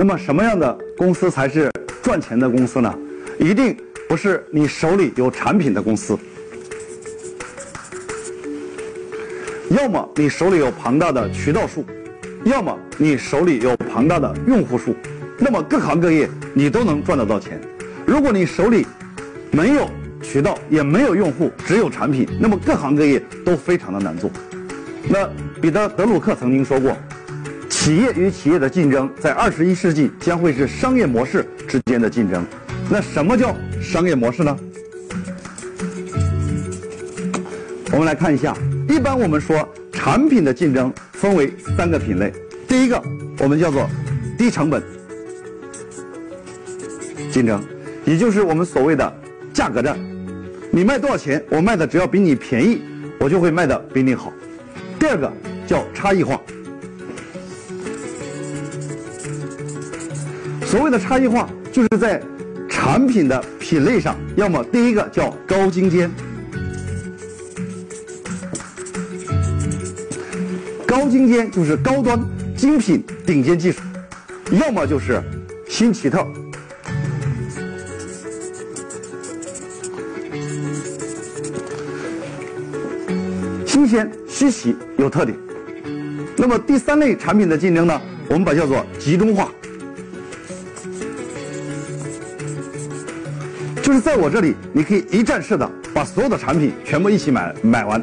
[0.00, 1.68] 那么什么样的公司才是
[2.00, 2.94] 赚钱的公司呢？
[3.36, 3.76] 一定
[4.08, 6.16] 不是你手里有产品的公司，
[9.70, 11.84] 要么你手里有庞大的渠道数，
[12.44, 14.94] 要么你手里有庞大的用户数，
[15.36, 17.60] 那么各行各业你都能赚得到钱。
[18.06, 18.86] 如果你手里
[19.50, 19.90] 没有
[20.22, 24.30] 渠道，也没有用户，只有产品，那么各行各业都非常的难做。
[25.08, 25.28] 那
[25.60, 26.96] 彼得·德鲁克曾经说过。
[27.88, 32.44] 企业与企业的竞争，在二十一世纪将会是商业模式之间的竞争。
[32.90, 34.54] 那什么叫商业模式呢？
[37.90, 38.54] 我们来看一下，
[38.90, 42.30] 一般我们说产品的竞争分为三个品类。
[42.68, 43.02] 第一个，
[43.38, 43.88] 我们叫做
[44.36, 44.82] 低成本
[47.30, 47.58] 竞争，
[48.04, 49.10] 也就是我们所谓的
[49.54, 49.98] 价格战。
[50.70, 52.82] 你卖多少钱，我卖的只要比你便宜，
[53.18, 54.30] 我就会卖的比你好。
[54.98, 55.32] 第二个
[55.66, 56.38] 叫差异化。
[60.68, 62.22] 所谓的差异化，就是在
[62.68, 66.10] 产品的品类上，要么第一个叫高精尖，
[70.86, 72.20] 高精尖就是高端
[72.54, 73.80] 精品顶尖技术，
[74.50, 75.22] 要么就是
[75.70, 76.22] 新奇特，
[83.64, 85.34] 新鲜稀奇有特点。
[86.36, 89.50] 那么第三类产品的竞争呢，我们把叫做集中化。
[93.88, 97.98] 就是在我这里，你可以一站式的把所有的产品全部一起买买完。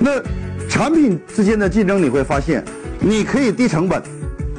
[0.00, 0.20] 那
[0.68, 2.64] 产品之间的竞争，你会发现，
[2.98, 4.02] 你可以低成本，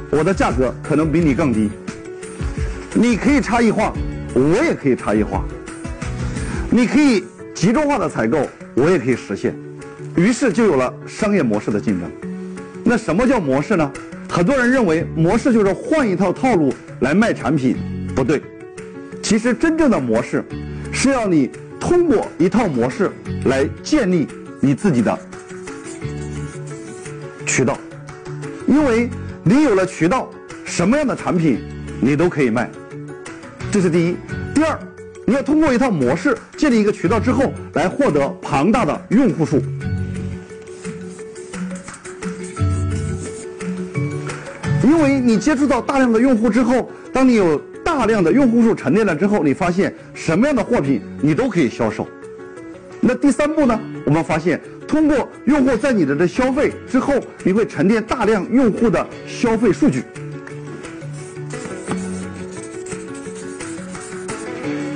[0.08, 1.68] 我的价格可能比你更低；
[2.94, 3.92] 你可以差异化，
[4.32, 5.42] 我也可以差异化；
[6.70, 7.22] 你可以
[7.54, 9.54] 集中化的采购，我也可以实现。
[10.16, 12.10] 于是就有了商业模式的竞争。
[12.82, 13.92] 那什么叫模式呢？
[14.26, 17.76] 很多人认为模式就是换一套套路来卖产品，
[18.16, 18.40] 不对。
[19.22, 20.44] 其实，真正的模式
[20.92, 21.50] 是要你
[21.80, 23.10] 通过一套模式
[23.46, 24.28] 来建立
[24.60, 25.18] 你自己的
[27.46, 27.78] 渠道，
[28.66, 29.08] 因为
[29.42, 30.28] 你有了渠道，
[30.66, 31.60] 什么样的产品
[32.00, 32.70] 你都可以卖。
[33.70, 34.16] 这是第一。
[34.54, 34.78] 第二，
[35.26, 39.62] 你要通过一套模式建立一个渠道之后，来获得庞大的用户数。
[44.84, 47.60] 因为你接触到大量的用户之后，当你有
[47.94, 52.08] 大量的用户数沉淀了之后，你发现什么样的货品你都可以销售。
[53.00, 53.78] 那第三步呢？
[54.06, 54.58] 我们发现
[54.88, 57.14] 通过用户在你的这消费之后，
[57.44, 60.02] 你会沉淀大量用户的消费数据，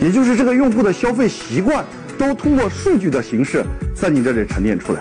[0.01, 1.85] 也就是这个用户的消费习惯
[2.17, 3.63] 都通过数据的形式
[3.95, 5.01] 在你这里沉淀出来。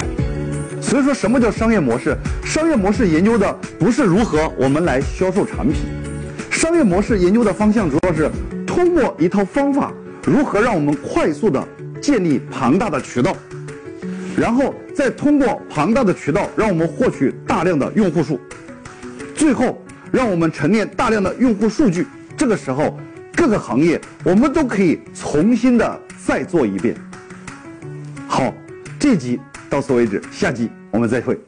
[0.81, 2.15] 所以说，什么叫商业模式？
[2.43, 5.75] 商业模式研究的不是如何我们来销售产品。
[6.65, 8.27] 商业模式研究的方向主要是
[8.65, 9.93] 通过一套方法，
[10.25, 11.63] 如何让我们快速的
[12.01, 13.37] 建立庞大的渠道，
[14.35, 18.39] 然后再通过庞大的渠道，让我们获取大量的用户数，
[19.35, 19.79] 最后
[20.11, 22.07] 让我们沉淀大量的用户数据。
[22.35, 22.97] 这个时候，
[23.35, 26.95] 各个行业我们都可以重新的再做一遍。
[28.27, 28.51] 好，
[28.97, 29.39] 这集
[29.69, 31.39] 到此为止，下集我们再会。